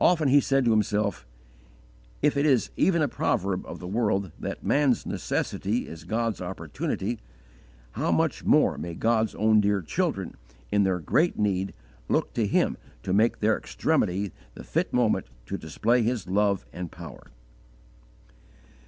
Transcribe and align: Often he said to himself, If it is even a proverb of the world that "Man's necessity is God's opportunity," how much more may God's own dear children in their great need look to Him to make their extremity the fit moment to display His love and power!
Often 0.00 0.26
he 0.30 0.40
said 0.40 0.64
to 0.64 0.72
himself, 0.72 1.24
If 2.20 2.36
it 2.36 2.44
is 2.44 2.70
even 2.76 3.00
a 3.00 3.06
proverb 3.06 3.64
of 3.64 3.78
the 3.78 3.86
world 3.86 4.32
that 4.40 4.64
"Man's 4.64 5.06
necessity 5.06 5.86
is 5.86 6.02
God's 6.02 6.40
opportunity," 6.40 7.20
how 7.92 8.10
much 8.10 8.44
more 8.44 8.76
may 8.76 8.94
God's 8.96 9.36
own 9.36 9.60
dear 9.60 9.80
children 9.80 10.34
in 10.72 10.82
their 10.82 10.98
great 10.98 11.38
need 11.38 11.74
look 12.08 12.32
to 12.34 12.44
Him 12.48 12.76
to 13.04 13.12
make 13.12 13.38
their 13.38 13.56
extremity 13.56 14.32
the 14.54 14.64
fit 14.64 14.92
moment 14.92 15.26
to 15.46 15.56
display 15.56 16.02
His 16.02 16.26
love 16.26 16.66
and 16.72 16.90
power! 16.90 17.30